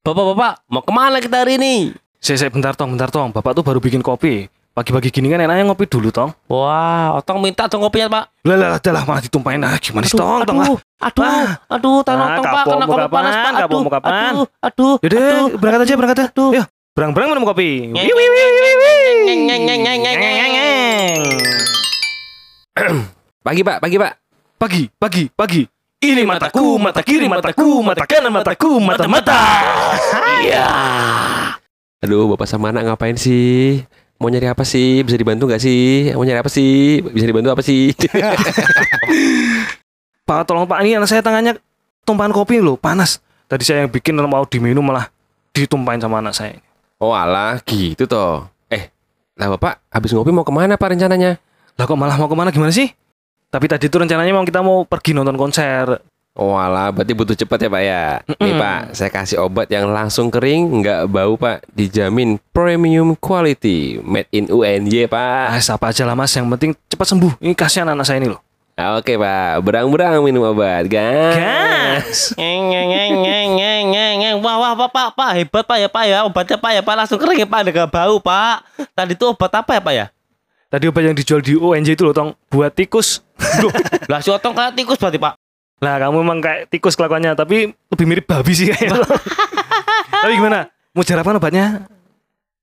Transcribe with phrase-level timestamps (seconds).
[0.00, 1.74] Bapak-bapak, mau ke mana kita hari ini?
[2.22, 3.34] Saya, saya bentar tong, bentar tong.
[3.34, 4.46] Bapak tuh baru bikin kopi.
[4.72, 6.36] Pagi-pagi gini kan enaknya ngopi dulu tong.
[6.46, 8.24] Wah, Otong minta dong kopinya, Pak.
[8.44, 10.68] Lah lah lah malah ditumpahin ah gimana sih tong tong ah.
[10.68, 11.48] aduh, aduh, Ah.
[11.72, 13.52] aduh, tanah Ah, Otong, Pak, kena mau kopi panas, Pak.
[13.56, 14.12] Aduh, kapan.
[14.12, 16.26] aduh, aduh, Yaudah, aduh, berangkat aja, berangkat aja.
[16.28, 16.50] aduh.
[16.52, 17.68] Yuk, berang-berang minum kopi.
[23.40, 24.12] Pagi pak, pagi pak.
[24.56, 25.68] Pagi, pagi, pagi.
[26.00, 29.36] Ini mataku, mata kiri, mataku, mata kanan, mataku, mata-mata.
[30.40, 30.64] Iya.
[32.00, 33.84] Aduh, bapak sama anak ngapain sih?
[34.16, 35.04] Mau nyari apa sih?
[35.04, 36.08] Bisa dibantu nggak sih?
[36.16, 37.04] Mau nyari apa sih?
[37.04, 37.92] Bisa dibantu apa sih?
[40.24, 41.60] Pak, tolong Pak, ini anak saya tangannya
[42.08, 43.20] tumpahan kopi loh, panas.
[43.52, 45.12] Tadi saya yang bikin mau diminum malah
[45.52, 46.56] ditumpahin sama anak saya.
[46.96, 48.48] oh alah, gitu toh.
[48.72, 48.88] Eh,
[49.36, 51.36] lah bapak habis ngopi mau ke mana pak rencananya?
[51.76, 52.88] Lah kok malah mau ke mana gimana sih?
[53.56, 56.04] Tapi tadi tuh rencananya mau kita mau pergi nonton konser.
[56.36, 58.04] Oh alah, berarti butuh cepat ya pak ya.
[58.28, 58.60] Nih Mm-mm.
[58.60, 61.64] pak, saya kasih obat yang langsung kering, nggak bau pak.
[61.72, 65.48] Dijamin premium quality, made in UNY pak.
[65.48, 67.40] Ah, apa aja lah mas, yang penting cepat sembuh.
[67.40, 68.44] Ini kasihan anak saya ini loh.
[69.00, 71.32] Oke pak, berang-berang minum obat, gas.
[71.40, 72.36] Gas.
[74.44, 76.18] Wah, wah, Pak, Pak, Pak, hebat Pak ya, Pak ya.
[76.28, 77.64] Obatnya Pak ya, Pak langsung kering ya, Pak.
[77.64, 78.56] Ada gak bau, Pak.
[78.92, 80.06] Tadi tuh obat apa ya, Pak ya?
[80.68, 83.25] Tadi obat yang dijual di UNJ itu loh, tong buat tikus.
[83.36, 83.72] Loh,
[84.06, 85.34] lah si Otong kayak tikus berarti, Pak.
[85.76, 88.96] Lah kamu emang kayak tikus kelakuannya, tapi lebih mirip babi sih kayaknya.
[90.24, 90.72] tapi gimana?
[90.92, 91.66] Mujarab kan obatnya?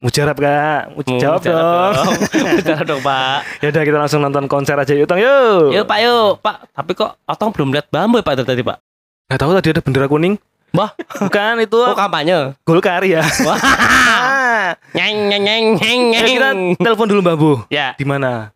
[0.00, 1.92] Mujarab kak, Mu- jawab dong.
[2.64, 3.38] Jawab dong, Pak.
[3.60, 5.76] ya udah kita langsung nonton konser aja yuk, tong yuk.
[5.76, 6.40] Yuk, Pak, yuk.
[6.40, 8.80] Pak, tapi kok Otong belum lihat bambu ya, Pak, tadi, Pak?
[9.28, 10.40] Gak tahu tadi ada bendera kuning.
[10.70, 12.54] Wah, Bukan itu oh kampanye.
[12.62, 13.26] Golkar ya.
[13.42, 14.78] Wah, Ah.
[14.94, 17.52] nyeng, nyeng, nyeng, nyeng, kita telepon dulu Mbak Bu.
[17.68, 18.54] Ya, Di mana?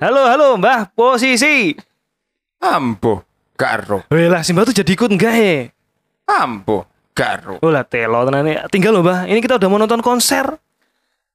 [0.00, 1.76] Halo, halo Mbah, posisi.
[2.60, 3.20] Ambo,
[3.52, 4.08] karo.
[4.08, 5.68] Weh lah, si Mbah tuh jadi ikut enggak ya?
[6.40, 7.60] Ambo, karo.
[7.60, 8.56] Oh lah, telo tenan ini.
[8.72, 10.56] Tinggal loh Mbah, ini kita udah mau nonton konser.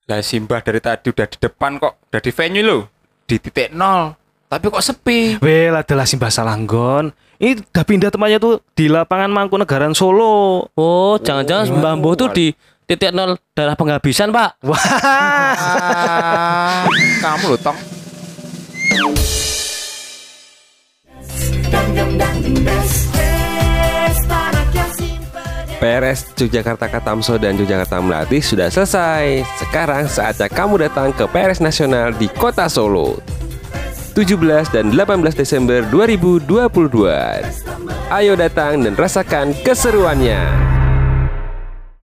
[0.06, 2.78] Lah Simbah dari tadi udah di depan kok, udah di venue lo,
[3.26, 4.14] di titik nol.
[4.46, 5.42] Tapi kok sepi?
[5.42, 7.10] Weh lah, adalah si Mbah Salanggon.
[7.42, 10.70] Ini udah pindah tempatnya tuh di lapangan Mangkunegaran Solo.
[10.78, 12.54] Oh, jangan-jangan Mbah Mbuh tuh di
[12.86, 14.50] titik nol darah penghabisan, Pak.
[14.70, 14.84] Wah,
[15.56, 16.86] Ah,
[17.22, 17.78] kamu lo tong.
[25.76, 29.44] PRS Yogyakarta Katamso dan Yogyakarta Melati sudah selesai.
[29.60, 33.20] Sekarang saatnya kamu datang ke PRS Nasional di Kota Solo.
[34.16, 36.48] 17 dan 18 Desember 2022.
[38.08, 40.65] Ayo datang dan rasakan keseruannya.